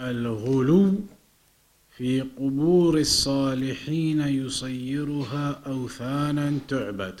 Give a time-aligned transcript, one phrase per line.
[0.00, 0.94] الغلو
[1.96, 7.20] في قبور الصالحين يصيرها أوثانا تعبد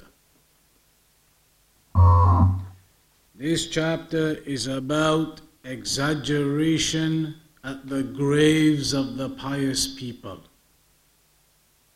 [3.36, 7.34] This chapter is about exaggeration
[7.64, 10.40] at the graves of the pious people.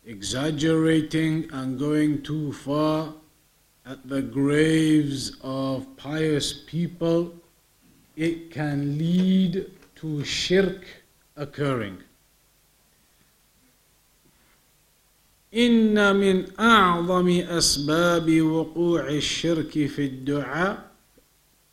[0.05, 3.13] Exaggerating and going too far
[3.85, 7.33] at the graves of pious people,
[8.15, 9.71] it can lead
[10.04, 10.84] to shirk
[11.34, 11.96] occurring.
[15.54, 20.90] إن من أعظم أسباب وقوع الشرك في الدعاء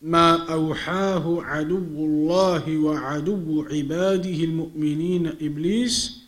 [0.02, 6.18] ما أوحاه عدو الله وعدو عباده المؤمنين إبليس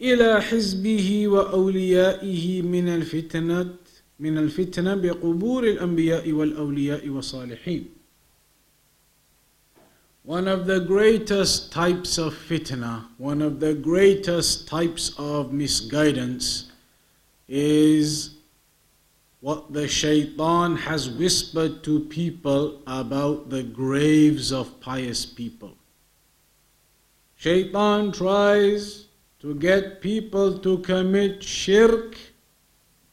[0.00, 3.74] إلى حزبه وأوليائه من الفتنة
[4.20, 8.03] من الفتنة بقبور الأنبياء والأولياء والصالحين.
[10.24, 16.72] One of the greatest types of fitna, one of the greatest types of misguidance
[17.46, 18.36] is
[19.40, 25.76] what the shaitan has whispered to people about the graves of pious people.
[27.36, 29.08] Shaitan tries
[29.40, 32.16] to get people to commit shirk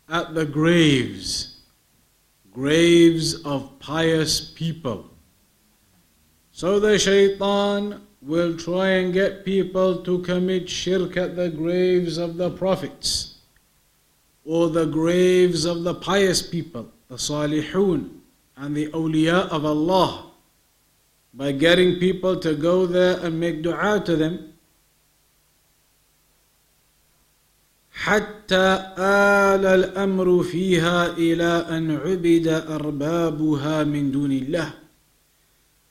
[0.08, 1.58] at the graves,
[2.54, 5.11] graves of pious people.
[6.61, 12.37] So the shaitan will try and get people to commit shirk at the graves of
[12.37, 13.35] the prophets
[14.45, 18.09] or the graves of the pious people, the salihun
[18.57, 20.31] and the awliya of Allah
[21.35, 24.53] by getting people to go there and make dua to them.
[27.97, 34.80] حتى آل الأمر فيها إلى أن عبد أربابها من دون الله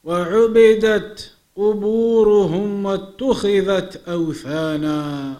[0.04, 5.34] وعبدت قبورهم واتخذت أوثانا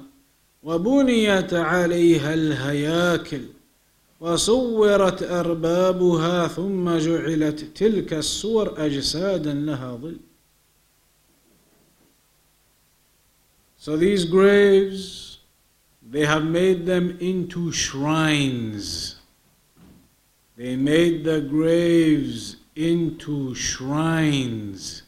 [0.62, 3.42] وبنيت عليها الهياكل
[4.20, 10.16] وصورت أربابها ثم جعلت تلك الصور أجسادا لها ظل
[13.78, 15.38] So these graves,
[16.02, 19.16] they have made them into shrines.
[20.54, 25.02] They made the graves into shrines,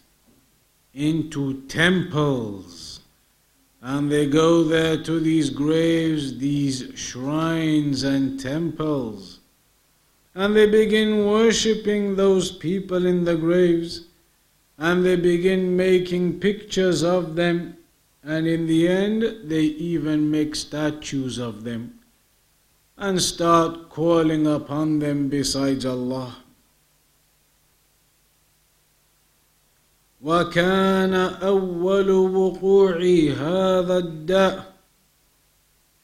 [0.94, 3.00] into temples.
[3.80, 9.40] And they go there to these graves, these shrines and temples.
[10.34, 14.06] And they begin worshipping those people in the graves.
[14.78, 17.76] And they begin making pictures of them.
[18.22, 21.98] And in the end, they even make statues of them.
[22.96, 26.41] And start calling upon them besides Allah.
[30.22, 32.96] وكان أول وقوع
[33.36, 34.72] هذا الداء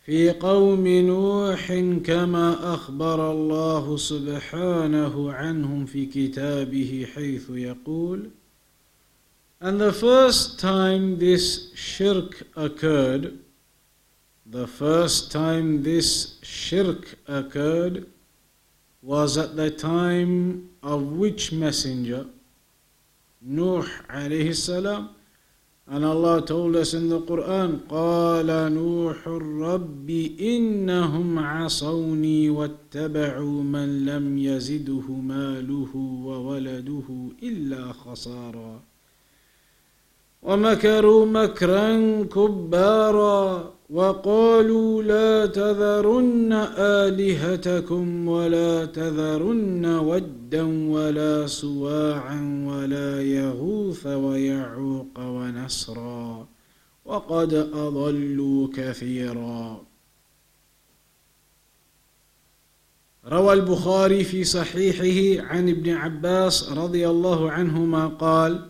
[0.05, 1.73] في قوم نوح
[2.05, 8.31] كما أخبر الله سبحانه عنهم في كتابه حيث يقول
[9.61, 13.39] And the first time this shirk occurred,
[14.47, 18.07] the first time this shirk occurred
[19.03, 22.27] was at the time of which messenger?
[24.53, 25.11] Salam.
[25.91, 30.11] And Allah told us in the Quran, قال نوح رب
[30.41, 38.81] إنهم عصوني واتبعوا من لم يزده ماله وولده إلا خسارا
[40.43, 55.19] ومكروا مكرا كبارا وقالوا لا تذرن آلهتكم ولا تذرن ودا ولا سواعا ولا يغوث ويعوق
[55.19, 56.47] ونسرا
[57.05, 59.83] وقد أضلوا كثيرا.
[63.27, 68.69] روى البخاري في صحيحه عن ابن عباس رضي الله عنهما قال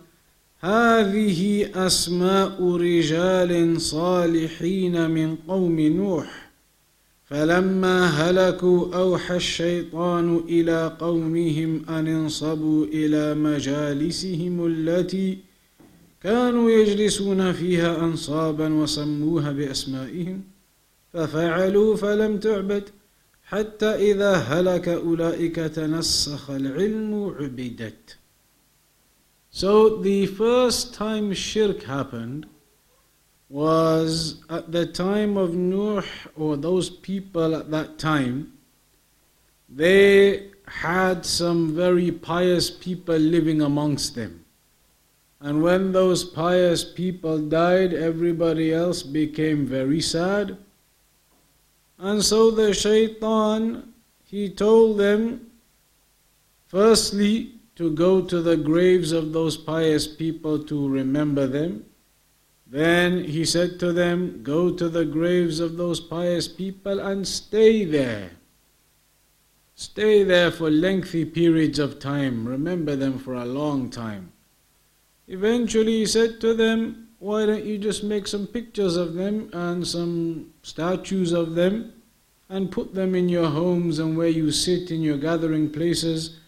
[0.60, 6.50] هذه أسماء رجال صالحين من قوم نوح
[7.24, 15.38] فلما هلكوا أوحى الشيطان إلى قومهم أن انصبوا إلى مجالسهم التي
[16.22, 20.42] كانوا يجلسون فيها أنصابا وسموها بأسمائهم
[21.12, 22.88] ففعلوا فلم تعبد
[23.44, 28.16] حتى إذا هلك أولئك تنسخ العلم عبدت.
[29.50, 32.46] So the first time shirk happened
[33.48, 36.02] was at the time of Nuh
[36.36, 38.52] or those people at that time
[39.68, 44.44] they had some very pious people living amongst them.
[45.40, 50.56] And when those pious people died, everybody else became very sad.
[51.98, 53.92] And so the shaitan,
[54.24, 55.50] he told them,
[56.66, 61.84] firstly, to go to the graves of those pious people to remember them.
[62.66, 67.84] Then he said to them, Go to the graves of those pious people and stay
[67.84, 68.32] there.
[69.76, 72.48] Stay there for lengthy periods of time.
[72.48, 74.32] Remember them for a long time.
[75.28, 79.86] Eventually, he said to them, Why don't you just make some pictures of them and
[79.86, 81.92] some statues of them
[82.48, 86.40] and put them in your homes and where you sit in your gathering places?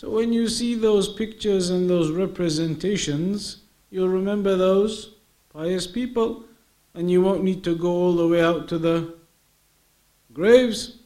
[0.00, 3.58] So when you see those pictures and those representations,
[3.90, 5.16] you'll remember those
[5.52, 6.44] pious people
[6.94, 9.12] and you won't need to go all the way out to the
[10.32, 11.00] graves.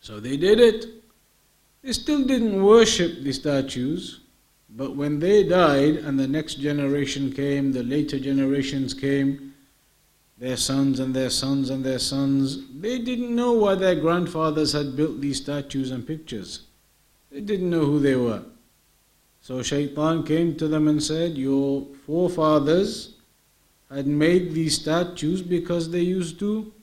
[0.00, 0.84] So they did it.
[1.80, 4.20] They still didn't worship the statues,
[4.68, 9.54] but when they died and the next generation came, the later generations came,
[10.36, 14.96] their sons and their sons and their sons, they didn't know why their grandfathers had
[14.96, 16.66] built these statues and pictures.
[17.31, 18.43] They didn't know who they were.
[19.41, 23.15] So Shaitan came to them and said, Your forefathers
[23.89, 26.73] had made these statues because they used to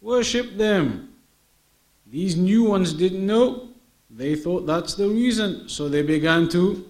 [0.00, 1.12] worship them.
[2.06, 3.68] These new ones didn't know.
[4.10, 5.68] They thought that's the reason.
[5.68, 6.84] So they began to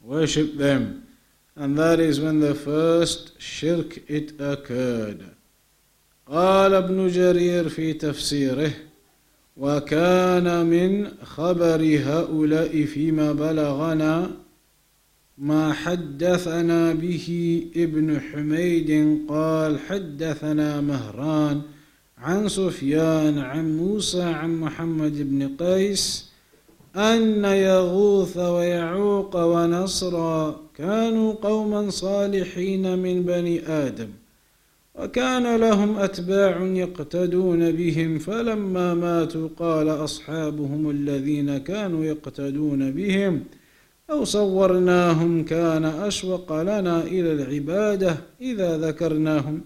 [0.00, 1.06] worship them.
[1.56, 5.24] And that is when the first shirk it occurred.
[6.26, 8.72] قال ابن جرير في تفسيره
[9.57, 14.31] وكان من خبر هؤلاء فيما بلغنا
[15.37, 17.27] ما حدثنا به
[17.75, 21.61] ابن حميد قال حدثنا مهران
[22.17, 26.29] عن سفيان عن موسى عن محمد بن قيس
[26.95, 34.09] أن يغوث ويعوق ونصرا كانوا قوما صالحين من بني آدم.
[34.99, 43.43] وكان لهم أتباع يقتدون بهم فلما ماتوا قال أصحابهم الذين كانوا يقتدون بهم
[44.09, 49.61] أو صورناهم كان أشوق لنا إلى العبادة إذا ذكرناهم.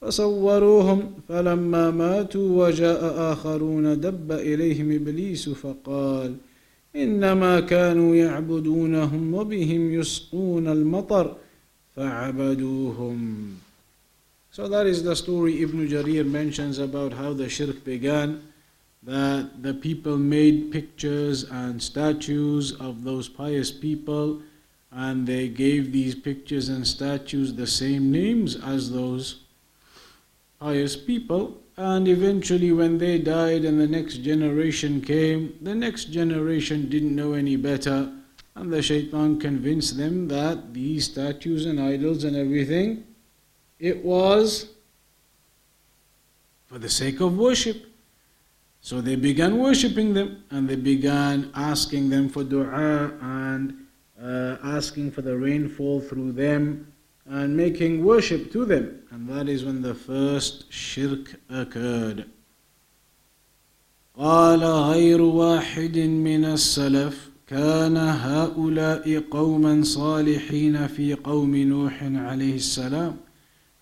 [0.00, 6.34] فصوروهم فلما ماتوا وجاء آخرون دب إليهم إبليس فقال
[6.96, 11.36] إنما كانوا يعبدونهم وبهم يسقون المطر
[11.96, 13.48] فعبدوهم.
[14.52, 18.42] So that is the story Ibn Jarir mentions about how the shirk began,
[19.04, 24.42] that the people made pictures and statues of those pious people,
[24.90, 29.42] and they gave these pictures and statues the same names as those
[30.58, 31.56] pious people.
[31.76, 37.34] And eventually, when they died and the next generation came, the next generation didn't know
[37.34, 38.12] any better,
[38.56, 43.04] and the shaitan convinced them that these statues and idols and everything
[43.79, 44.69] it was
[46.65, 47.85] for the sake of worship.
[48.81, 53.73] So they began worshipping them and they began asking them for dua and
[54.21, 56.91] uh, asking for the rainfall through them
[57.25, 59.01] and making worship to them.
[59.11, 62.25] And that is when the first shirk occurred.
[64.17, 73.17] قال غير واحد من السلف كان هؤلاء قوما صالحين في قوم نوح عليه السلام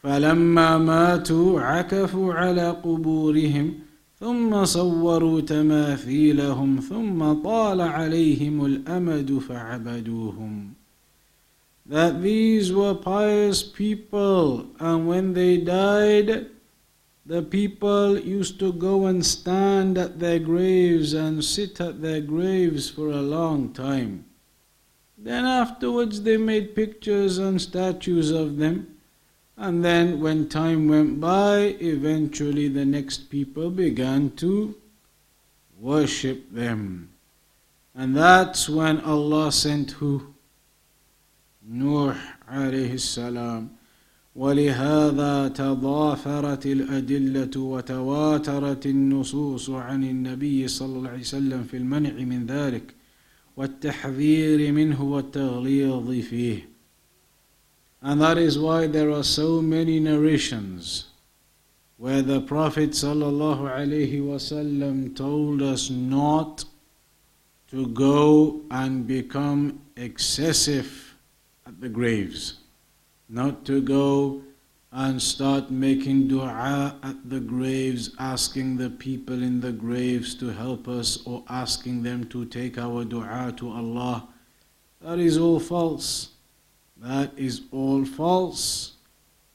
[0.07, 3.73] فلما ماتوا عكفوا على قبورهم
[4.19, 10.73] ثم صوروا تماثيلهم ثم طال عليهم الامد فعبدوهم
[11.85, 16.47] that these were pious people and when they died
[17.25, 22.89] the people used to go and stand at their graves and sit at their graves
[22.89, 24.25] for a long time
[25.17, 28.87] then afterwards they made pictures and statues of them
[29.57, 34.75] and then, when time went by, eventually the next people began to
[35.79, 37.09] worship them.
[37.93, 40.33] And that's when Allah sent who?
[41.61, 42.15] Nuh
[42.49, 43.67] عليه السلام
[44.35, 52.93] ولهذا تضافرت الأدلة وتواترت النصوص عن النبي صلى الله عليه وسلم في المنع من ذلك
[53.57, 56.69] والتحذير منه والتغليظ فيه.
[58.00, 61.06] and that is why there are so many narrations
[61.96, 66.64] where the Prophet ﷺ told us not
[67.70, 71.16] to go and become excessive
[71.66, 72.60] at the graves,
[73.28, 74.42] not to go
[74.92, 80.88] and start making dua at the graves, asking the people in the graves to help
[80.88, 84.28] us or asking them to take our dua to Allah.
[85.00, 86.30] That is all false.
[87.00, 88.92] That is all false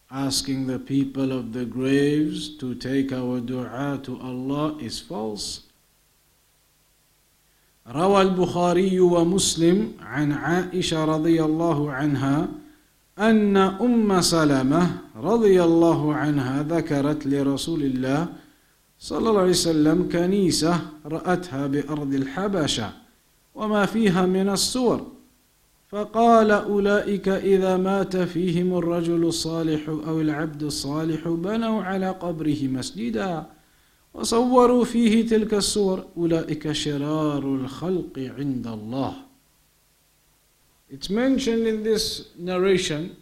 [0.09, 5.61] asking the people of the graves to take our dua to Allah is false.
[7.87, 12.47] روى البخاري ومسلم عن عائشة رضي الله عنها
[13.19, 18.27] أن أم سلمة رضي الله عنها ذكرت لرسول الله
[18.99, 22.89] صلى الله عليه وسلم كنيسة رأتها بأرض الحبشة
[23.55, 25.12] وما فيها من السور
[25.93, 33.45] فقال أولئك إذا مات فيهم الرجل الصالح أو العبد الصالح بنوا على قبره مسجدا
[34.13, 36.05] وصوروا فيه تلك الصور.
[36.17, 39.13] أولئك شرار الخلق عند الله.
[40.89, 43.15] It's mentioned in this narration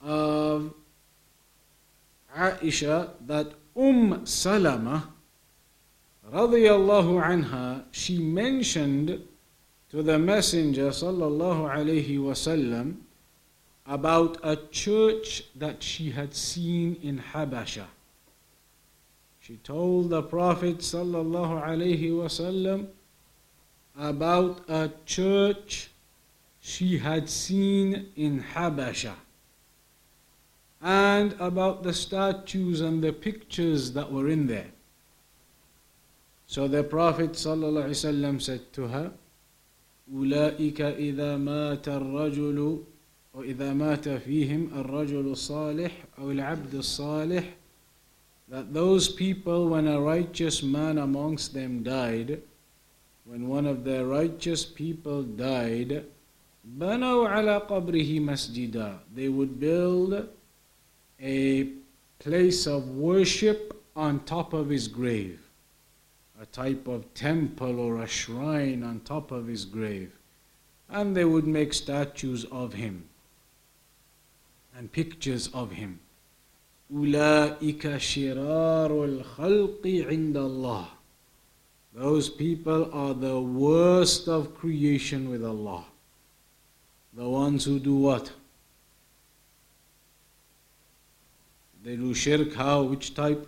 [0.00, 0.72] of
[2.34, 5.12] Aisha that Umm Salama
[6.32, 9.27] radiallahu anha she mentioned
[9.90, 12.96] to the Messenger sallallahu alaihi wasallam
[13.86, 17.86] about a church that she had seen in Habasha.
[19.40, 22.88] She told the Prophet sallallahu alaihi wasallam
[23.98, 25.90] about a church
[26.60, 29.14] she had seen in Habasha
[30.82, 34.70] and about the statues and the pictures that were in there.
[36.46, 39.12] So the Prophet ﷺ said to her,
[40.13, 42.83] أولئك إذا مات الرجل
[43.33, 47.43] وإذا مات فيهم الرجل الصالح أو العبد الصالح
[48.49, 52.41] that those people when a righteous man amongst them died
[53.25, 56.03] when one of the righteous people died
[56.65, 60.27] بنوا على قبره مسجدا they would build
[61.21, 61.67] a
[62.19, 65.39] place of worship on top of his grave
[66.41, 70.11] a type of temple or a shrine on top of his grave.
[70.89, 73.07] And they would make statues of him
[74.75, 75.99] and pictures of him.
[76.93, 80.87] أولئك شرار الخلق عند الله.
[81.95, 85.85] Those people are the worst of creation with Allah.
[87.13, 88.31] The ones who do what?
[91.83, 92.83] They do shirk how?
[92.83, 93.47] Which type?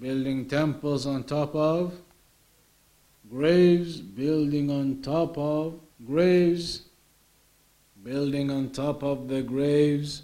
[0.00, 1.92] Building temples on top of
[3.30, 6.82] graves, building on top of graves,
[8.02, 10.22] building on top of the graves,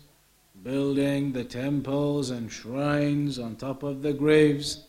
[0.62, 4.85] building the temples and shrines on top of the graves.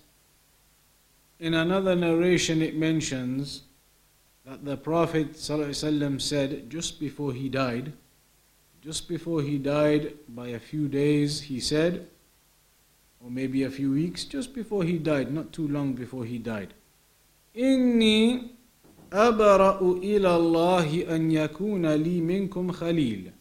[1.40, 3.64] In another narration, it mentions
[4.46, 7.92] that the Prophet ﷺ said just before he died,
[8.82, 12.08] just before he died by a few days, he said,
[13.24, 16.74] or maybe a few weeks, just before he died, not too long before he died.
[17.58, 18.42] إني
[19.14, 23.32] أبرأ إلى الله أن يكون لي منكم خليل.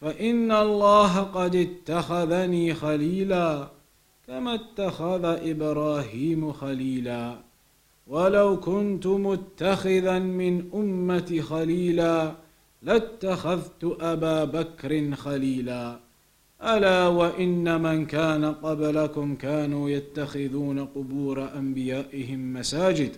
[0.00, 3.68] فإن الله قد اتخذني خليلا
[4.26, 7.38] كما اتخذ إبراهيم خليلا.
[8.06, 12.34] ولو كنت متخذا من أمتي خليلا
[12.82, 16.00] لاتخذت أبا بكر خليلا.
[16.62, 23.16] ألا وإن من كان قبلكم كانوا يتخذون قبور أنبيائهم مساجد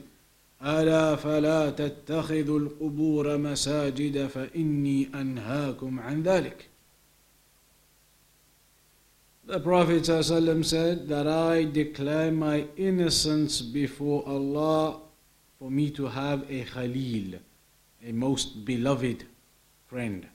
[0.63, 6.71] ألا فلا تتخذوا القبور مساجد فإني أنهاكم عن ذلك
[9.47, 15.01] The Prophet ﷺ said that I declare my innocence before Allah
[15.59, 17.41] for me to have a Khalil,
[18.03, 19.25] a most beloved
[19.87, 20.27] friend.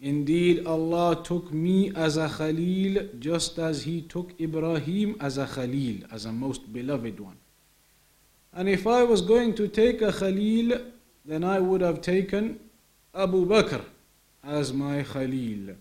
[0.00, 6.04] Indeed, Allah took me as a Khalil just as He took Ibrahim as a Khalil,
[6.12, 7.36] as a most beloved one.
[8.52, 10.80] And if I was going to take a Khalil,
[11.24, 12.60] then I would have taken
[13.14, 13.84] Abu Bakr
[14.44, 15.76] as my Khalil.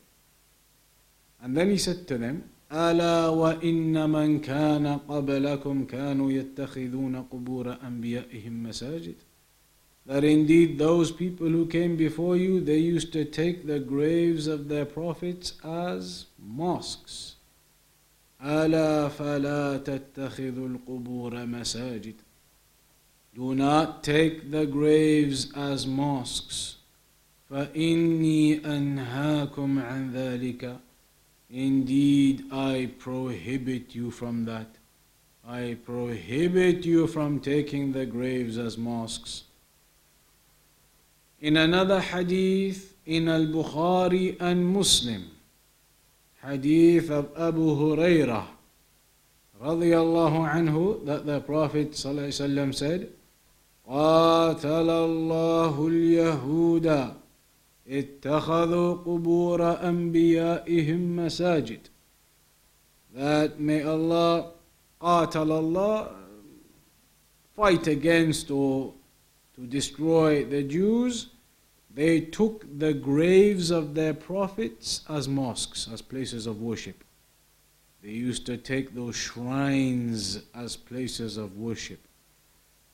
[1.41, 8.63] And then he said to them, ألا وإن من كان قبلكم كانوا يتخذون قبور أنبيائهم
[8.63, 9.15] مساجد
[10.09, 14.67] that indeed those people who came before you, they used to take the graves of
[14.67, 17.35] their prophets as mosques.
[18.41, 22.13] ألا فلا تتخذوا القبور مساجد
[23.35, 26.77] Do not take the graves as mosques.
[27.49, 30.77] فإني أنهاكم عن ذلك
[31.49, 34.67] Indeed, I prohibit you from that.
[35.47, 39.43] I prohibit you from taking the graves as mosques.
[41.39, 45.29] In another hadith, in Al Bukhari and Muslim,
[46.41, 48.45] hadith of Abu Hurairah,
[49.61, 53.09] radiallahu anhu, that the Prophet ﷺ said,
[53.87, 57.13] قاتل الله اليهود
[57.87, 61.79] اتخذوا قبور أنبيائهم مساجد
[63.13, 64.51] that may Allah
[64.99, 66.15] قاتل Allah
[67.55, 68.93] fight against or
[69.55, 71.27] to destroy the Jews
[71.93, 77.03] they took the graves of their prophets as mosques as places of worship
[78.01, 81.99] they used to take those shrines as places of worship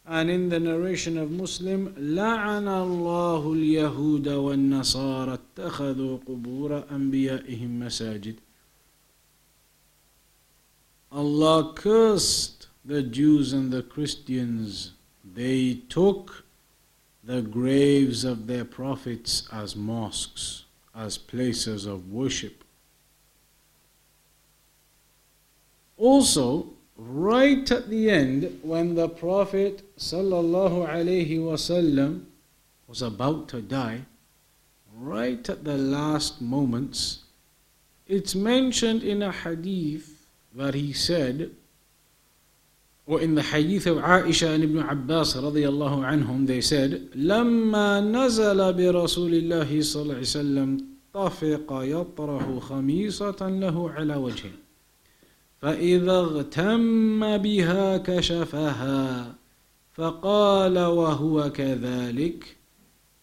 [0.05, 8.35] and in the narration of Muslim, لعن الله اليهود والنصارى اتخذوا قبور أنبيائهم مساجد.
[11.11, 14.93] Allah cursed the Jews and the Christians.
[15.23, 16.44] They took
[17.26, 20.64] the graves of their prophets as mosques,
[20.94, 22.62] as places of worship.
[25.96, 29.82] Also, right at the end when the prophet
[31.38, 32.24] wasallam
[32.86, 34.00] was about to die
[34.94, 37.24] right at the last moments
[38.06, 41.50] it's mentioned in a hadith that he said
[43.08, 49.80] in the hadith of Aisha and Ibn Abbas anhum they said لما نزل برسول الله
[49.80, 50.78] صلى الله عليه وسلم
[51.14, 54.50] طفق يطرح خميصة له على وجهه
[55.60, 59.34] فإذا اغتم بها كشفها
[59.94, 62.56] فقال وهو كذلك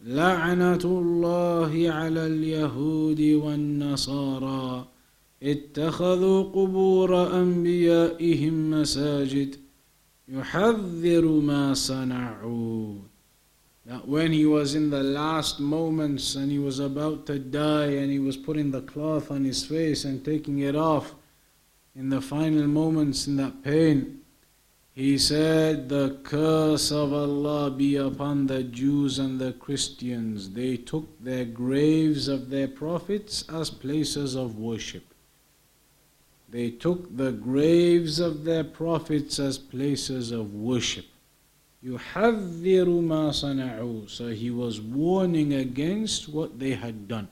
[0.01, 4.87] لعنة الله على اليهود والنصارى
[5.43, 9.62] اتخذوا قبور أنبيائهم مساجد.
[10.28, 12.98] يحذر ما صنعوا
[13.86, 18.10] That when he was in the last moments and he was about to die and
[18.10, 21.14] he was putting the cloth on his face and taking it off
[21.96, 24.20] in the final moments in that pain,
[24.92, 30.50] he said, The curse of Allah be upon the Jews and the Christians.
[30.50, 35.11] They took their graves of their prophets as places of worship.
[36.52, 41.04] They took the graves of their prophets as places of worship.
[41.82, 44.08] يحذر ما صنعوا.
[44.08, 47.28] So he was warning against what they had done.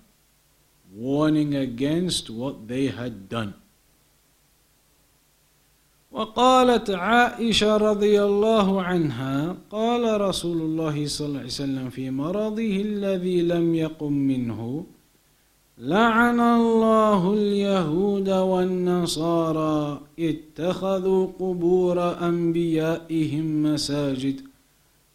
[0.95, 3.55] Warning against what they had done.
[6.13, 13.43] وقالت عائشة رضي الله عنها قال رسول الله صلى الله عليه وسلم في مرضه الذي
[13.43, 14.87] لم يقم منه
[15.82, 24.42] لعن الله اليهود والنصارى اتخذوا قبور أنبيائهم مساجد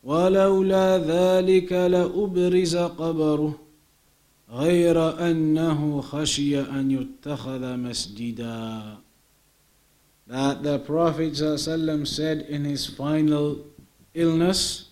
[0.05, 3.59] ولولا ذلك لأبرز قبره
[4.51, 8.97] غير أنه خشي أن يتخذ مسجداً.
[10.27, 13.59] That the Prophet ﷺ said in his final
[14.15, 14.89] illness,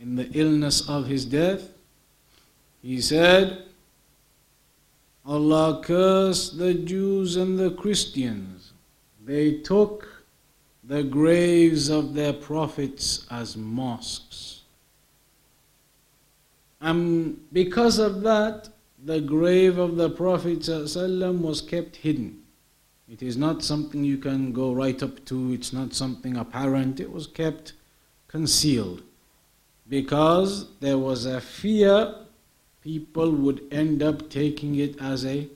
[0.00, 1.70] in the illness of his death,
[2.82, 3.69] he said,
[5.30, 8.72] Allah cursed the Jews and the Christians.
[9.24, 10.24] They took
[10.82, 14.62] the graves of their prophets as mosques.
[16.80, 18.70] And because of that,
[19.04, 22.42] the grave of the Prophet ﷺ was kept hidden.
[23.08, 26.98] It is not something you can go right up to, it's not something apparent.
[26.98, 27.74] It was kept
[28.26, 29.02] concealed
[29.88, 32.16] because there was a fear
[32.82, 35.48] people would end up taking it as a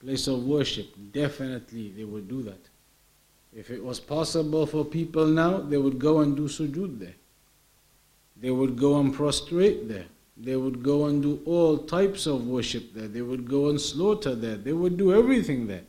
[0.00, 0.86] place of worship.
[1.12, 2.68] Definitely they would do that.
[3.54, 7.14] If it was possible for people now, they would go and do sujood there.
[8.40, 10.06] They would go and prostrate there.
[10.36, 13.08] They would go and do all types of worship there.
[13.08, 14.56] They would go and slaughter there.
[14.56, 15.82] They would do everything there.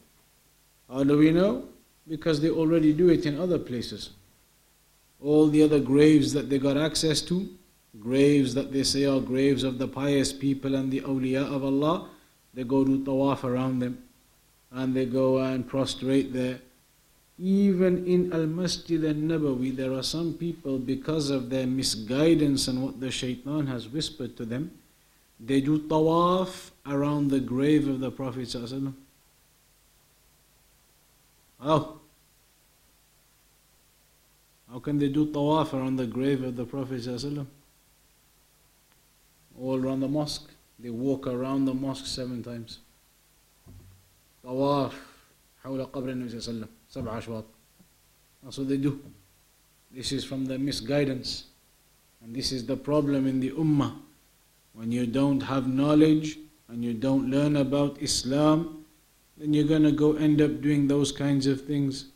[0.90, 1.66] How do we know?
[2.08, 4.10] Because they already do it in other places.
[5.22, 7.48] All the other graves that they got access to,
[7.97, 12.10] graves that they say are graves of the pious people and the awliya of Allah,
[12.54, 14.04] they go do tawaf around them
[14.71, 16.60] and they go and prostrate there.
[17.39, 22.84] Even in Al Masjid al Nabawi, there are some people, because of their misguidance and
[22.84, 24.71] what the shaitan has whispered to them,
[25.39, 28.54] they do tawaf around the grave of the Prophet.
[31.62, 31.99] Oh.
[34.69, 37.04] How can they do tawaf around the grave of the Prophet?
[39.59, 40.51] All around the mosque.
[40.79, 42.81] They walk around the mosque seven times.
[44.44, 44.92] Tawaf.
[45.64, 47.44] حول قبر النبي صلى الله عليه وسلم سبع أشواط.
[48.42, 49.01] That's what they do.
[49.90, 51.44] This is from the misguidance.
[52.23, 53.94] And this is the problem in the ummah.
[54.75, 58.85] When you don't have knowledge and you don't learn about Islam,
[59.37, 62.07] then you're going to go end up doing those kinds of things.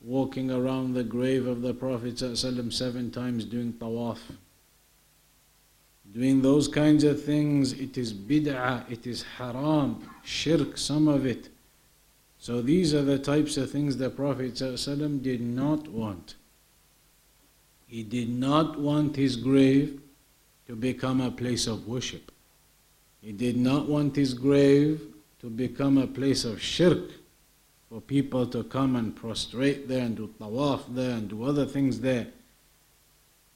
[0.00, 4.18] Walking around the grave of the Prophet ﷺ seven times doing tawaf.
[6.13, 11.49] Doing those kinds of things, it is bid'ah, it is haram, shirk, some of it.
[12.39, 16.35] So these are the types of things the Prophet ﷺ did not want.
[17.85, 20.01] He did not want his grave
[20.67, 22.31] to become a place of worship.
[23.21, 25.01] He did not want his grave
[25.41, 27.11] to become a place of shirk
[27.89, 31.99] for people to come and prostrate there and do tawaf there and do other things
[31.99, 32.27] there.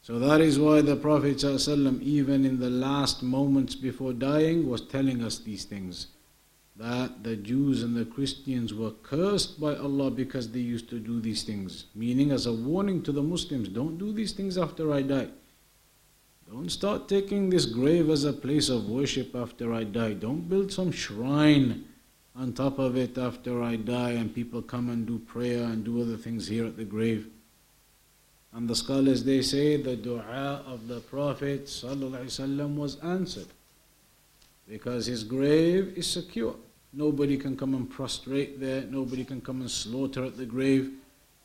[0.03, 4.81] So that is why the Prophet ﷺ, even in the last moments before dying, was
[4.81, 6.07] telling us these things.
[6.75, 11.21] That the Jews and the Christians were cursed by Allah because they used to do
[11.21, 11.85] these things.
[11.95, 15.29] Meaning, as a warning to the Muslims, don't do these things after I die.
[16.51, 20.15] Don't start taking this grave as a place of worship after I die.
[20.15, 21.85] Don't build some shrine
[22.35, 26.01] on top of it after I die and people come and do prayer and do
[26.01, 27.29] other things here at the grave.
[28.55, 33.47] And the scholars they say the dua of the Prophet ﷺ was answered
[34.67, 36.55] because his grave is secure.
[36.93, 40.91] Nobody can come and prostrate there, nobody can come and slaughter at the grave,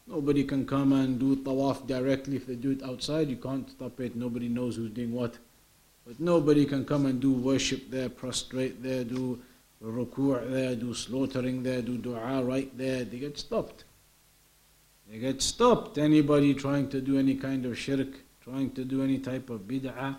[0.07, 2.37] nobody can come and do tawaf directly.
[2.37, 5.39] If they do it outside, you can't stop it, nobody knows who's doing what.
[6.07, 9.41] But nobody can come and do worship there, prostrate there, do
[9.83, 13.05] ruku' there, do slaughtering there, do dua right there.
[13.05, 13.85] They get stopped.
[15.11, 15.99] They get stopped.
[15.99, 18.09] Anybody trying to do any kind of shirk,
[18.41, 20.17] trying to do any type of bid'ah,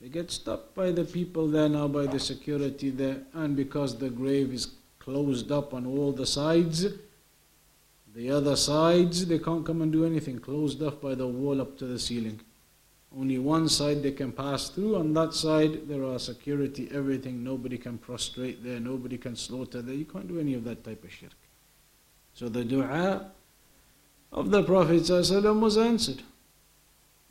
[0.00, 4.10] they get stopped by the people there now, by the security there, and because the
[4.10, 6.86] grave is closed up on all the sides,
[8.14, 11.78] the other sides, they can't come and do anything, closed off by the wall up
[11.78, 12.40] to the ceiling.
[13.16, 17.78] Only one side they can pass through, on that side there are security, everything, nobody
[17.78, 21.12] can prostrate there, nobody can slaughter there, you can't do any of that type of
[21.12, 21.32] shirk.
[22.34, 23.30] So the dua
[24.33, 26.21] of the Prophet ﷺ was answered.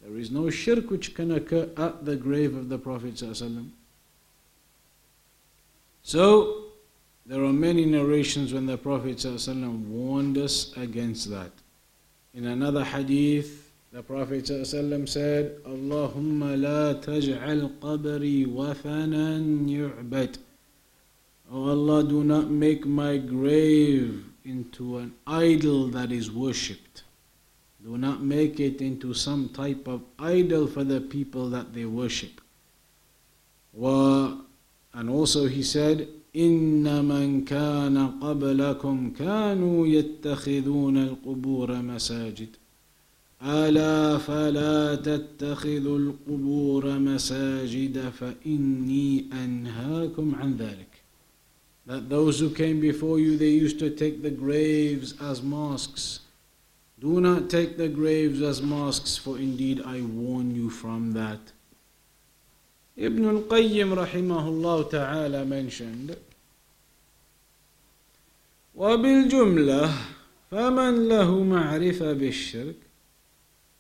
[0.03, 3.71] There is no shirk which can occur at the grave of the Prophet ﷺ.
[6.03, 6.65] So,
[7.27, 11.51] there are many narrations when the Prophet ﷺ warned us against that.
[12.35, 20.39] In another hadith, the Prophet ﷺ said, Allahumma la taj'al qabri wathanan yu'bad.
[21.51, 27.03] Oh Allah, do not make my grave into an idol that is worshipped.
[27.83, 32.41] Do not make it into some type of idol for the people that they worship.
[33.75, 42.49] And also he said, إن من كان قبلكم كانوا يتخذون القبور مساجد
[43.43, 50.92] ألا فلا تتخذوا القبور مساجد فإني أنهاكم عن ذلك
[51.87, 56.21] that those who came before you, they used to take the graves as mosques.
[57.01, 61.41] Do not take the graves as mosques, for indeed I warn you from that.
[62.97, 66.17] Ibn al-Qayyim rahimahullah ta'ala mentioned,
[68.79, 69.93] وبالجملة
[70.51, 72.77] فمن له معرفة بالشرك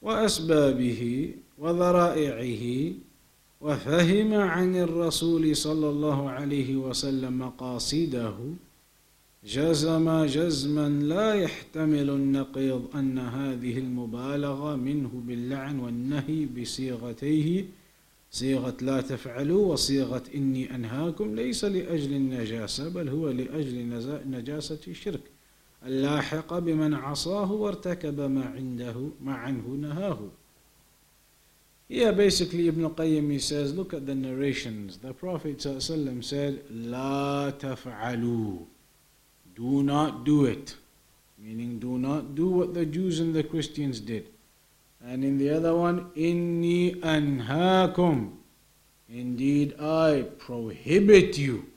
[0.02, 2.92] وأسبابه وذرائعه
[3.63, 8.33] وفهم عن الرسول صلى الله عليه وسلم مقاصده
[9.45, 17.65] جزم جزما لا يحتمل النقيض أن هذه المبالغة منه باللعن والنهي بصيغتيه
[18.31, 23.77] صيغة لا تفعلوا وصيغة إني أنهاكم ليس لأجل النجاسة بل هو لأجل
[24.25, 25.21] نجاسة الشرك.
[25.85, 30.19] اللاحقة بمن عصاه وارتكب ما عنده ما عنه نهاه.
[31.93, 34.97] Yeah, basically Ibn Qayyim he says, look at the narrations.
[34.97, 38.65] The Prophet ﷺ said, La taf'alu.
[39.53, 40.75] Do not do it.
[41.37, 44.29] Meaning, do not do what the Jews and the Christians did.
[45.05, 48.37] And in the other one, Inni anhaakum.
[49.07, 51.67] Indeed, I prohibit you.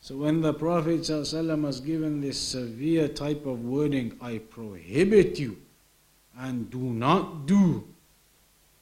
[0.00, 5.58] So when the Prophet ﷺ has given this severe type of wording, I prohibit you
[6.36, 7.84] and do not do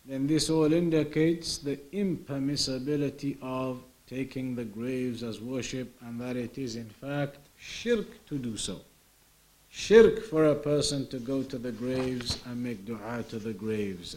[0.05, 6.59] then this all indicates the impermissibility of taking the graves as worship and that it
[6.59, 8.81] is in fact shirk to do so.
[9.75, 14.17] shirk for a person to go to the graves and make dua to the graves.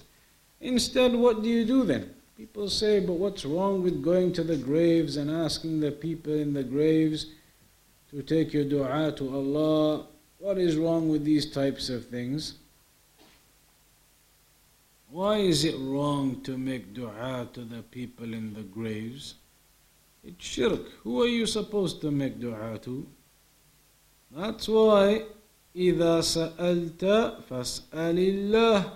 [0.61, 2.13] Instead, what do you do then?
[2.37, 6.53] People say, but what's wrong with going to the graves and asking the people in
[6.53, 7.25] the graves
[8.11, 10.05] to take your dua to Allah?
[10.37, 12.53] What is wrong with these types of things?
[15.10, 19.34] Why is it wrong to make dua to the people in the graves?
[20.24, 20.80] It's shirk.
[21.04, 23.06] Who are you supposed to make dua to?
[24.30, 25.24] That's why
[25.76, 27.04] إذا سألت
[27.48, 28.92] فاسأل الله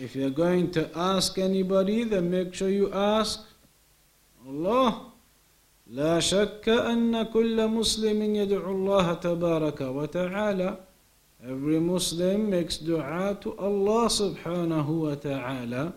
[0.00, 3.40] If you're going to ask anybody, then make sure you ask
[4.46, 5.12] Allah.
[5.92, 10.76] لا شك أن كل مسلم يدعو الله تبارك وتعالى
[11.42, 15.92] Every Muslim makes dua to Allah subhanahu wa ta'ala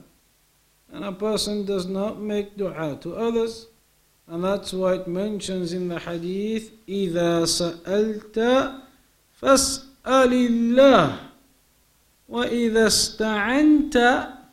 [0.91, 3.67] and a person does not make dua to others
[4.27, 8.37] and that's why it mentions in the hadith إذا سألت
[9.41, 11.19] فاسأل الله
[12.29, 13.97] وإذا استعنت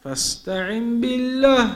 [0.04, 1.66] فاستعن بالله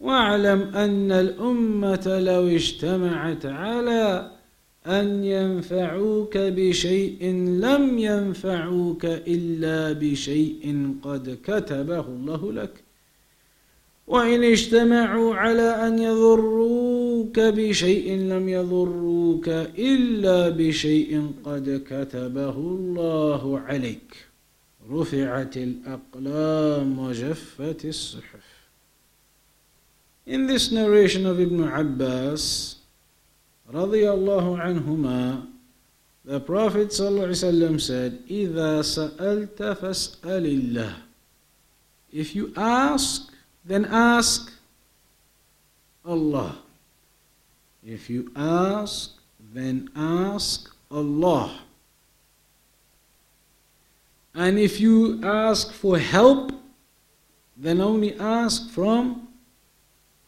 [0.00, 4.30] واعلم أن الأمة لو اجتمعت على
[4.87, 7.25] أن ينفعوك بشيء
[7.65, 12.83] لم ينفعوك إلا بشيء قد كتبه الله لك.
[14.07, 19.47] وإن اجتمعوا على أن يضروك بشيء لم يضروك
[19.79, 24.27] إلا بشيء قد كتبه الله عليك.
[24.91, 28.43] رفعت الأقلام وجفت الصحف.
[30.25, 32.75] In this narration of Ibn Abbas
[33.70, 35.42] رضي الله عنهما
[36.24, 40.94] the Prophet صلى الله عليه وسلم said إذا سألت فاسأل الله
[42.12, 43.32] If you ask
[43.64, 44.52] then ask
[46.08, 46.56] Allah.
[47.84, 49.12] If you ask,
[49.52, 51.60] then ask Allah.
[54.34, 56.52] And if you ask for help,
[57.56, 59.28] then only ask from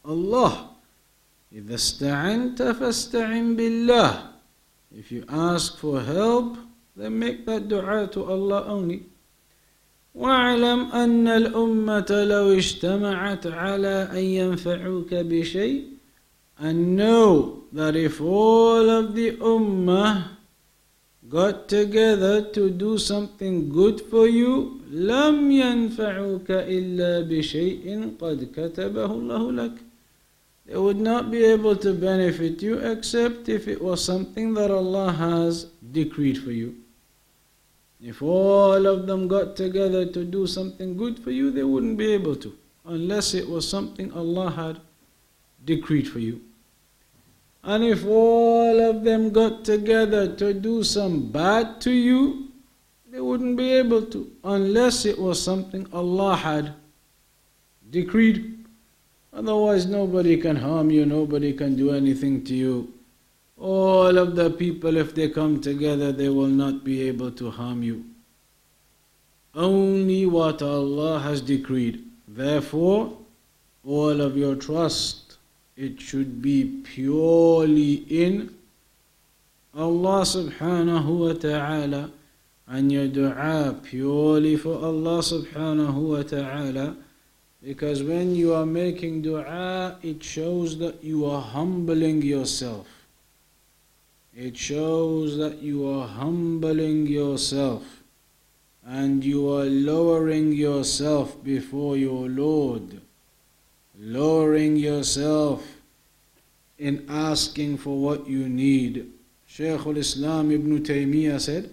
[0.04, 0.68] Allah.
[1.55, 4.31] إذا استعنت فاستعن بالله.
[4.91, 6.57] If you ask for help,
[6.95, 9.03] then make that dua to Allah only.
[10.15, 15.83] واعلم أن الأمة لو اجتمعت على أن ينفعوك بشيء
[16.59, 20.23] and know that if all of the ummah
[21.27, 29.51] got together to do something good for you لم ينفعوك إلا بشيء قد كتبه الله
[29.51, 29.84] لك
[30.65, 35.11] They would not be able to benefit you except if it was something that Allah
[35.11, 36.75] has decreed for you.
[38.01, 42.11] If all of them got together to do something good for you, they wouldn't be
[42.13, 44.79] able to, unless it was something Allah had
[45.65, 46.41] decreed for you.
[47.63, 52.49] And if all of them got together to do some bad to you,
[53.09, 56.73] they wouldn't be able to, unless it was something Allah had
[57.89, 58.54] decreed.
[59.35, 62.93] Otherwise, nobody can harm you, nobody can do anything to you
[63.57, 67.83] all of the people, if they come together, they will not be able to harm
[67.83, 68.05] you.
[69.53, 72.03] Only what Allah has decreed.
[72.27, 73.17] Therefore,
[73.85, 75.37] all of your trust,
[75.77, 78.53] it should be purely in
[79.73, 82.11] Allah subhanahu wa ta'ala
[82.67, 86.95] and your dua purely for Allah subhanahu wa ta'ala
[87.64, 92.86] because when you are making dua it shows that you are humbling yourself
[94.34, 98.00] it shows that you are humbling yourself
[98.86, 103.00] and you are lowering yourself before your Lord,
[103.98, 105.62] lowering yourself
[106.78, 109.12] in asking for what you need.
[109.46, 111.70] Shaykh al-Islam ibn Taymiyyah said,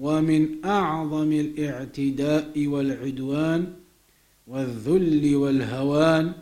[0.00, 3.74] ومن أعظم الاعتداء والعدوان
[4.46, 6.32] والذل والهوان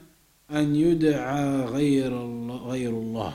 [0.50, 3.34] أن يدعى غير الله, غير الله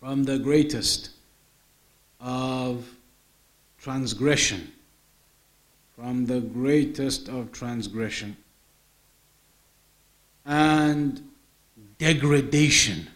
[0.00, 1.10] from the greatest
[2.20, 2.86] of
[3.78, 4.70] transgression,
[5.96, 8.36] from the greatest of transgression,
[10.44, 11.28] and
[11.98, 13.08] degradation,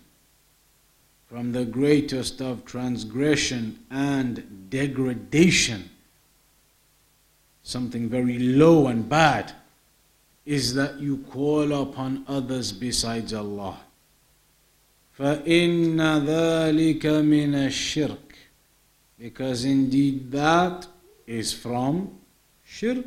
[1.29, 5.89] from the greatest of transgression and degradation,
[7.65, 9.53] something very low and bad,
[10.47, 13.79] is that you call upon others besides Allah.
[15.19, 18.35] فإن ذلك من الشرك
[19.19, 20.87] because indeed that
[21.27, 22.09] is from
[22.65, 23.05] shirk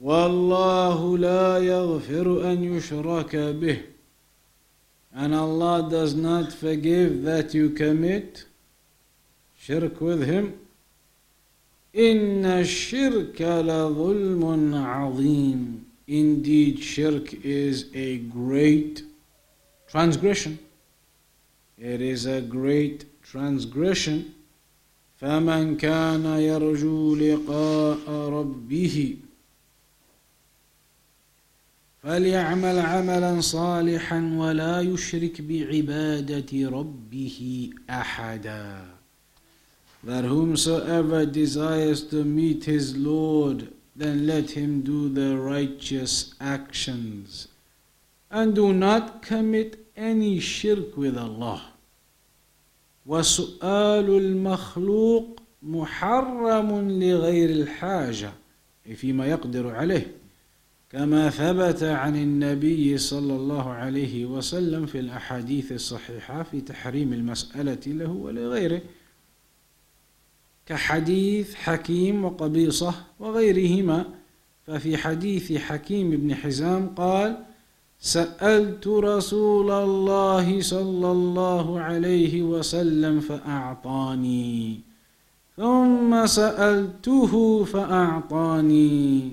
[0.00, 3.82] والله لا يغفر أن يشرك به
[5.12, 8.44] and Allah does not forgive that you commit
[9.58, 10.60] shirk with him.
[11.95, 19.03] إن الشرك لظلم عظيم Indeed, shirk is a great
[19.87, 20.59] transgression.
[21.77, 24.33] It is a great transgression.
[25.21, 29.17] فمن كان يرجو لقاء ربه
[32.03, 38.90] فليعمل عملا صالحا ولا يشرك بعبادة ربه أحدا
[40.03, 47.47] That whomsoever desires to meet his Lord, then let him do the righteous actions.
[48.31, 51.61] And do not commit any shirk with Allah.
[53.05, 58.31] وسؤال المخلوق محرم لغير الحاجة
[58.95, 60.07] فيما يقدر عليه
[60.89, 68.11] كما ثبت عن النبي صلى الله عليه وسلم في الأحاديث الصحيحة في تحريم المسألة له
[68.11, 68.81] ولغيره
[70.71, 74.05] كحديث حكيم وقبيصة وغيرهما
[74.67, 77.37] ففي حديث حكيم بن حزام قال
[77.99, 84.79] سألت رسول الله صلى الله عليه وسلم فأعطاني
[85.57, 89.31] ثم سألته فأعطاني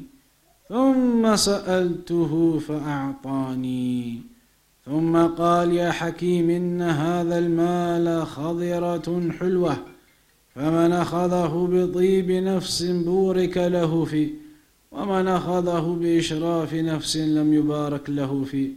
[0.68, 4.22] ثم سألته فأعطاني.
[4.87, 9.77] ثم قال يا حكيم إن هذا المال خضرة حلوة.
[10.59, 14.31] فمن أخذه بطيب نفس بورك له فيه
[14.92, 18.71] ومن أخذه بإشراف نفس لم يبارك له فيه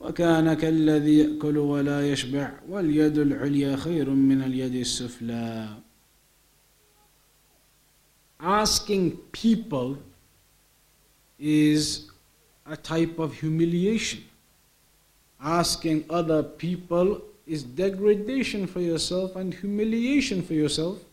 [0.00, 5.68] وكان كالذي يأكل ولا يشبع واليد العليا خير من اليد السفلى
[8.40, 9.98] Asking people
[11.38, 12.10] is
[12.66, 14.24] a type of humiliation.
[15.40, 21.04] Asking other people is degradation for yourself and humiliation for yourself.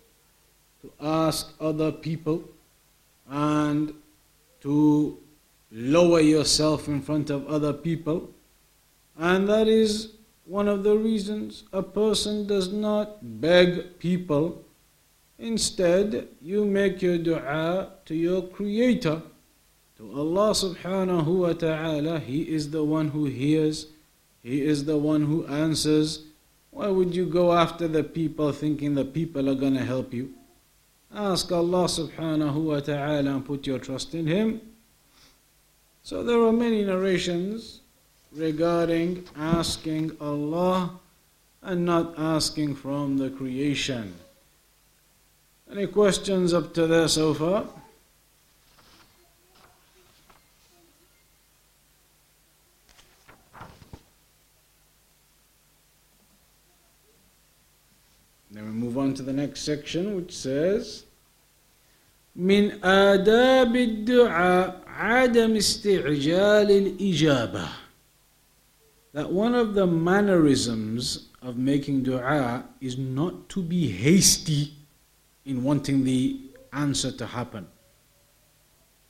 [0.82, 2.44] To ask other people
[3.30, 3.94] and
[4.62, 5.18] to
[5.72, 8.30] lower yourself in front of other people.
[9.18, 10.14] And that is
[10.46, 14.64] one of the reasons a person does not beg people.
[15.40, 19.22] Instead, you make your dua to your Creator
[19.98, 23.88] to Allah subhanahu wa ta'ala, He is the one who hears,
[24.44, 26.24] He is the one who answers.
[26.70, 30.37] Why would you go after the people thinking the people are going to help you?
[31.14, 34.62] Ask Allah subhanahu wa ta'ala and put your trust in Him.
[36.04, 37.82] So there are many narrations
[38.34, 41.00] regarding asking Allah
[41.62, 44.14] and not asking from the creation.
[45.72, 47.66] Any questions up to there so far?
[58.57, 61.05] Then we move on to the next section which says
[62.37, 67.69] من آداب الدعاء عدم استعجال الإجابة
[69.13, 74.73] that one of the mannerisms of making dua is not to be hasty
[75.45, 76.41] in wanting the
[76.73, 77.67] answer to happen.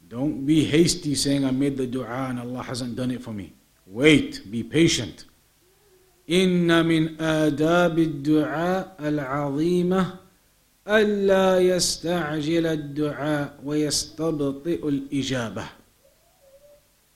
[0.09, 3.53] Don't be hasty saying, I made the dua and Allah hasn't done it for me.
[3.87, 5.26] Wait, be patient.
[6.31, 10.15] إن من آداب الدعاء العظيمة
[10.89, 15.69] ألا يستعجل الدعاء ويستبطئ الإجابة.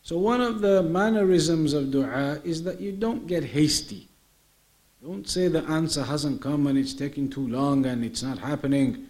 [0.02, 4.08] So one of the mannerisms of dua is that you don't get hasty.
[5.02, 9.06] Don't say the answer hasn't come and it's taking too long and it's not happening.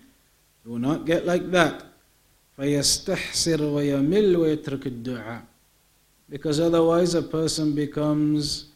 [0.64, 1.84] Do not get like that.
[2.58, 5.42] فيستحسر ويمل ويترك الدعاء.
[6.30, 8.66] Because otherwise a person becomes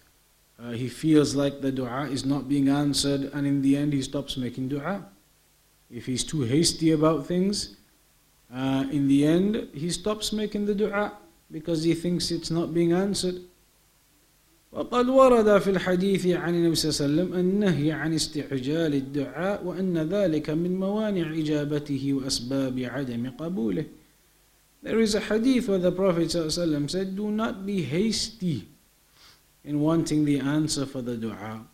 [0.62, 4.02] uh, he feels like the dua is not being answered, and in the end, he
[4.02, 5.06] stops making dua.
[5.90, 7.76] If he's too hasty about things,
[8.54, 11.12] uh, in the end, he stops making the dua
[11.50, 13.42] because he thinks it's not being answered.
[14.72, 19.98] وقد ورد في الحديث عن النبي صلى الله عليه وسلم النهي عن استعجال الدعاء وأن
[19.98, 23.84] ذلك من موانع إجابته وأسباب عدم قبوله.
[24.82, 28.68] There is a hadith where the Prophet ﷺ said, Do not be hasty
[29.64, 31.64] in wanting the answer for the dua.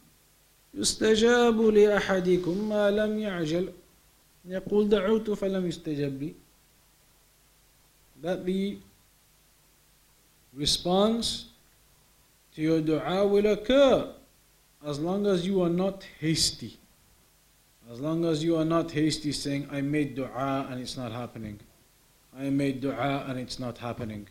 [0.75, 3.73] يستجاب لأحدكم ما لم يعجل
[4.45, 6.35] يقول دعوت فلم يستجب لي
[8.23, 8.79] that the
[10.55, 11.47] response
[12.55, 14.13] to your dua will occur
[14.85, 16.79] as long as you are not hasty.
[17.91, 21.61] As long as you are not hasty saying, I made dua and it's not happening.
[22.37, 24.29] I made dua and it's not happening.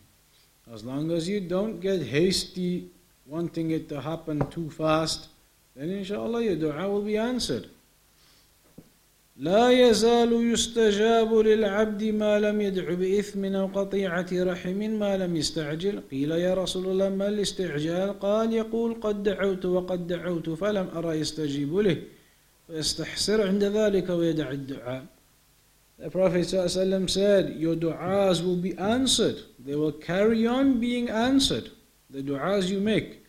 [0.71, 2.89] As long as you don't get hasty
[3.25, 5.27] wanting it to happen too fast,
[5.75, 7.67] then inshallah your dua will be answered.
[9.37, 16.31] لا يزال يستجاب للعبد ما لم يدع بإثم أو قطيعة رحم ما لم يستعجل قيل
[16.31, 21.97] يا رسول الله ما الاستعجال قال يقول قد دعوت وقد دعوت فلم أرى يستجيب له
[22.69, 25.05] ويستحسر عند ذلك ويدع الدعاء
[25.97, 29.37] The Prophet ﷺ said, Your du'as will be answered.
[29.57, 31.69] They will carry on being answered.
[32.09, 33.23] The du'as you make.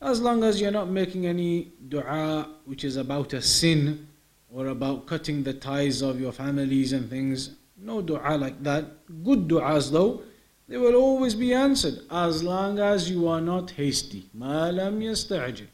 [0.00, 4.08] As long as you're not making any du'a which is about a sin
[4.52, 7.56] or about cutting the ties of your families and things.
[7.76, 8.84] No dua like that.
[9.24, 10.22] Good du'as though,
[10.68, 14.28] they will always be answered as long as you are not hasty.
[14.36, 15.66] ما لم يستعجل.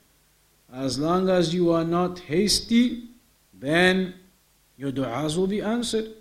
[0.72, 3.08] As long as you are not hasty,
[3.54, 4.14] then
[4.76, 6.14] your du'as will be answered.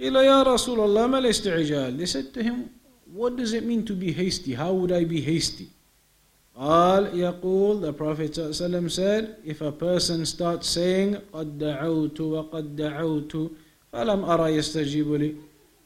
[0.00, 1.98] إلى يا رسول الله ما الاستعجال.
[1.98, 2.70] They said to him,
[3.14, 4.54] what does it mean to be hasty?
[4.54, 5.68] How would I be hasty?
[6.56, 13.50] قال يقول the Prophet ﷺ said if a person starts saying قد دعوت وقد دعوت
[13.92, 15.34] فلم أرى يستجيب لي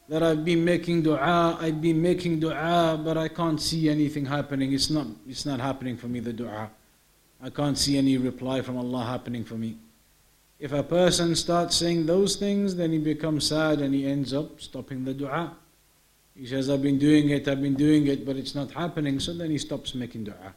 [0.09, 4.73] that I've been making dua I've been making dua but I can't see anything happening
[4.73, 6.71] it's not it's not happening for me the dua
[7.41, 9.77] I can't see any reply from Allah happening for me
[10.59, 14.61] if a person starts saying those things then he becomes sad and he ends up
[14.61, 15.55] stopping the dua
[16.40, 19.34] he says, I've been doing it, I've been doing it, but it's not happening, so
[19.34, 20.56] then he stops making dua.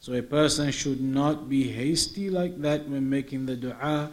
[0.00, 4.10] So a person should not be hasty like that when making the dua.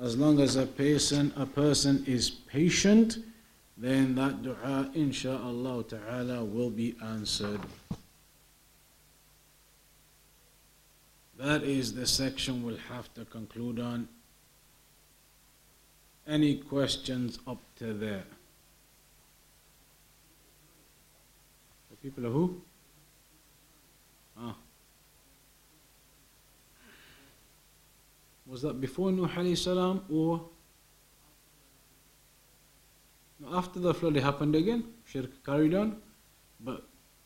[0.00, 3.18] As long as a person, a person is patient,
[3.76, 7.60] then that dua, insha'Allah ta'ala, will be answered.
[11.36, 14.08] That is the section we'll have to conclude on.
[16.26, 18.24] Any questions up to there?
[22.02, 22.62] People of who?
[24.36, 24.56] Ah.
[28.46, 30.48] Was that before Nuh alayhi salam or
[33.52, 34.84] after the flood it happened again?
[35.04, 35.96] Shirk carried on.
[36.60, 36.84] But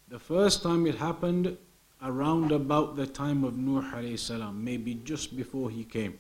[0.08, 1.56] the first time it happened
[2.02, 6.18] around about the time of Nuh alayhi salam, maybe just before he came,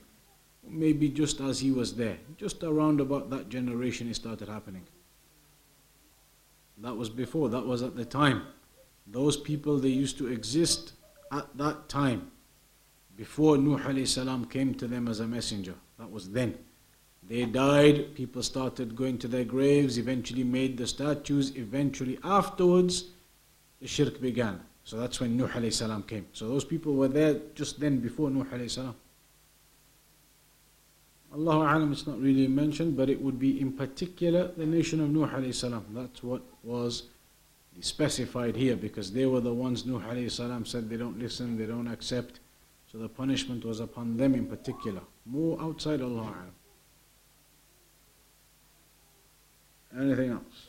[0.66, 4.86] maybe just as he was there, just around about that generation it started happening.
[6.82, 8.42] That was before, that was at the time.
[9.06, 10.92] Those people, they used to exist
[11.30, 12.30] at that time.
[13.16, 15.74] Before Nuh alayhi salam came to them as a messenger.
[15.98, 16.58] That was then.
[17.22, 23.10] They died, people started going to their graves, eventually made the statues, eventually afterwards
[23.80, 24.60] the shirk began.
[24.82, 26.26] So that's when Nuh alayhi salam came.
[26.32, 28.96] So those people were there just then before Nuh alayhi salam.
[31.34, 35.10] Allahu Alam, it's not really mentioned, but it would be in particular the nation of
[35.10, 35.84] Nuh alayhi salam.
[35.90, 37.04] That's what was
[37.80, 41.64] specified here because they were the ones Nuh alayhi salam said they don't listen, they
[41.64, 42.40] don't accept.
[42.90, 45.00] So the punishment was upon them in particular.
[45.24, 46.52] More outside Allah Alam.
[49.98, 50.66] Anything else?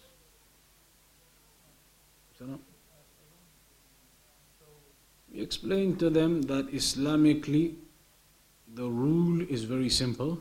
[5.34, 7.76] We explained to them that Islamically
[8.76, 10.40] the rule is very simple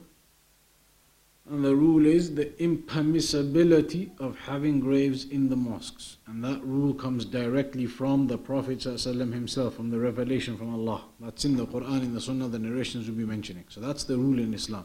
[1.50, 6.18] and the rule is the impermissibility of having graves in the mosques.
[6.26, 11.02] And that rule comes directly from the Prophet ﷺ himself, from the revelation from Allah.
[11.20, 13.64] That's in the Quran, in the Sunnah, the narrations we'll be mentioning.
[13.68, 14.84] So that's the rule in Islam.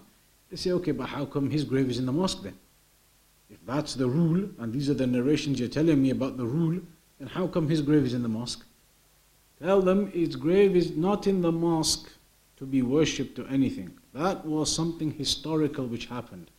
[0.50, 2.58] They say, okay, but how come his grave is in the mosque then?
[3.50, 6.80] If that's the rule, and these are the narrations you're telling me about the rule,
[7.20, 8.66] then how come his grave is in the mosque?
[9.62, 12.10] Tell them his grave is not in the mosque
[12.58, 13.92] to be worshipped to anything.
[14.18, 16.50] That was something historical which happened.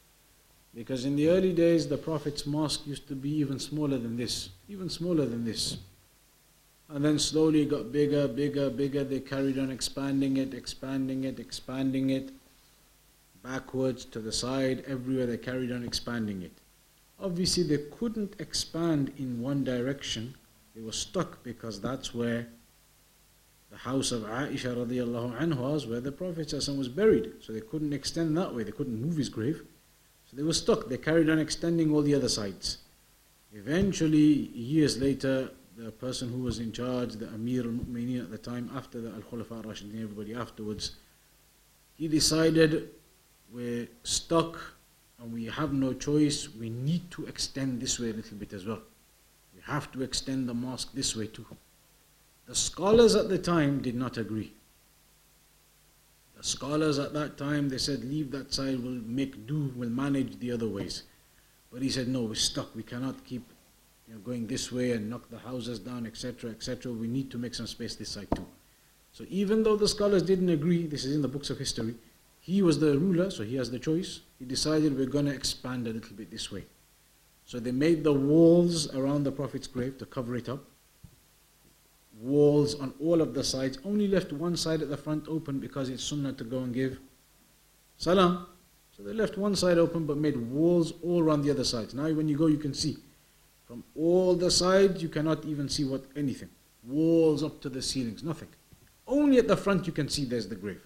[0.72, 4.50] Because in the early days, the Prophet's mosque used to be even smaller than this,
[4.68, 5.78] even smaller than this.
[6.88, 9.02] And then slowly it got bigger, bigger, bigger.
[9.02, 12.30] They carried on expanding it, expanding it, expanding it,
[13.42, 16.52] backwards, to the side, everywhere they carried on expanding it.
[17.18, 20.36] Obviously, they couldn't expand in one direction.
[20.76, 22.46] They were stuck because that's where
[23.70, 27.32] the house of Aisha radiallahu anha was where the Prophet was buried.
[27.40, 29.62] So they couldn't extend that way, they couldn't move his grave.
[30.30, 32.78] So they were stuck, they carried on extending all the other sides.
[33.52, 38.38] Eventually, years later, the person who was in charge, the Amir al Mu'mineen at the
[38.38, 40.96] time, after the Al Khulafa Rashidin, everybody afterwards,
[41.94, 42.90] he decided
[43.52, 44.58] we're stuck
[45.20, 48.66] and we have no choice, we need to extend this way a little bit as
[48.66, 48.80] well.
[49.54, 51.46] We have to extend the mosque this way too.
[52.49, 54.55] The scholars at the time did not agree.
[56.38, 60.38] The scholars at that time, they said, leave that side, we'll make do, we'll manage
[60.38, 61.03] the other ways.
[61.70, 63.42] But he said, no, we're stuck, we cannot keep
[64.07, 66.90] you know, going this way and knock the houses down, etc., etc.
[66.90, 68.46] We need to make some space this side too.
[69.12, 71.96] So even though the scholars didn't agree, this is in the books of history,
[72.40, 74.20] he was the ruler, so he has the choice.
[74.38, 76.64] He decided we're going to expand a little bit this way.
[77.44, 80.64] So they made the walls around the Prophet's grave to cover it up.
[82.20, 85.88] Walls on all of the sides, only left one side at the front open because
[85.88, 86.98] it's sunnah to go and give
[87.96, 88.46] salam.
[88.96, 91.94] So they left one side open but made walls all around the other sides.
[91.94, 92.96] Now when you go, you can see.
[93.66, 96.48] From all the sides, you cannot even see what anything.
[96.82, 98.48] Walls up to the ceilings, nothing.
[99.06, 100.82] Only at the front you can see there's the grave.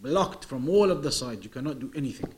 [0.00, 2.32] Blocked from all of the sides, you cannot do anything.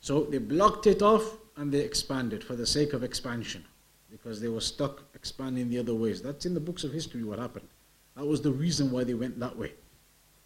[0.00, 3.64] So they blocked it off and they expanded for the sake of expansion
[4.10, 6.22] because they were stuck expanding the other ways.
[6.22, 7.68] That's in the books of history what happened.
[8.16, 9.72] That was the reason why they went that way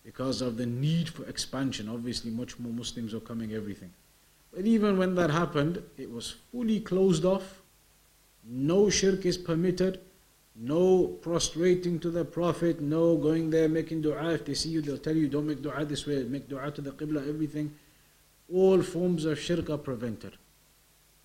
[0.05, 1.89] because of the need for expansion.
[1.89, 3.93] Obviously, much more Muslims are coming, everything.
[4.53, 7.61] But even when that happened, it was fully closed off.
[8.45, 10.01] No shirk is permitted.
[10.57, 12.81] No prostrating to the Prophet.
[12.81, 14.33] No going there making dua.
[14.33, 16.25] If they see you, they'll tell you, don't make dua this way.
[16.25, 17.73] Make dua to the Qibla, everything.
[18.53, 20.37] All forms of shirk are prevented.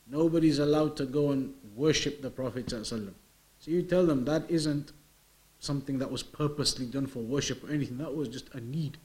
[0.08, 2.70] Nobody's allowed to go and worship the Prophet.
[2.70, 3.12] So
[3.66, 4.91] you tell them that isn't
[5.60, 7.97] something that was purposely done for worship or anything.
[7.97, 8.97] That was just a need.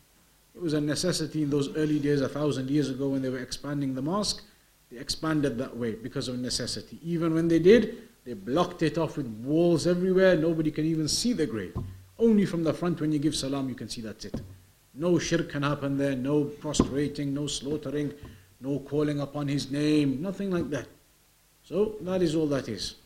[0.54, 3.38] It was a necessity in those early days, a thousand years ago, when they were
[3.38, 4.42] expanding the mosque.
[4.90, 6.98] They expanded that way because of necessity.
[7.02, 10.36] Even when they did, they blocked it off with walls everywhere.
[10.36, 11.74] Nobody can even see the grave.
[12.18, 14.40] Only from the front, when you give salam, you can see that's it.
[14.92, 18.12] No shirk can happen there, no prostrating, no slaughtering,
[18.60, 20.86] no calling upon his name, nothing like that.
[21.62, 22.96] So that is all that is.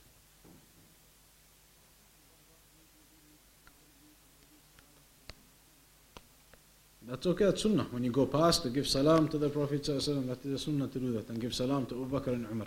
[7.07, 7.86] That's okay, that's sunnah.
[7.90, 10.98] When you go past to give salam to the Prophet, that is a sunnah to
[10.98, 12.66] do that, and give salam to Abu Bakr and Umar.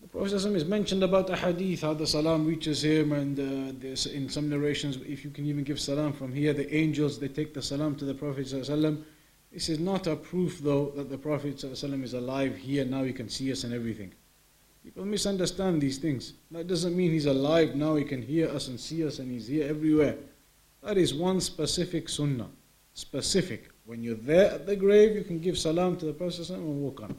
[0.00, 4.28] The Prophet is mentioned about a hadith, how the salam reaches him, and uh, in
[4.28, 7.62] some narrations, if you can even give salam from here, the angels they take the
[7.62, 8.48] salam to the Prophet.
[9.52, 13.12] This is not a proof, though, that the Prophet ﷺ is alive here, now he
[13.12, 14.12] can see us and everything.
[14.82, 16.32] People misunderstand these things.
[16.50, 19.46] That doesn't mean he's alive now, he can hear us and see us, and he's
[19.46, 20.16] here everywhere.
[20.82, 22.48] That is one specific sunnah.
[22.94, 23.68] Specific.
[23.84, 26.82] When you're there at the grave, you can give salam to the Prophet ﷺ and
[26.82, 27.14] walk on.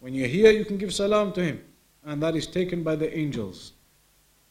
[0.00, 1.64] When you're here, you can give salam to him.
[2.04, 3.72] And that is taken by the angels.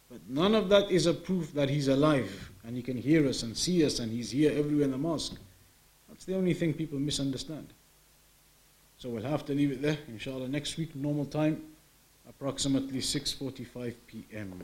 [0.10, 3.44] But none of that is a proof that he's alive and he can hear us
[3.44, 5.36] and see us and he's here everywhere in the mosque.
[6.26, 7.68] That's the only thing people misunderstand.
[8.98, 10.00] So we'll have to leave it there.
[10.08, 11.62] Inshallah, next week, normal time,
[12.28, 14.60] approximately 6.45 p.m.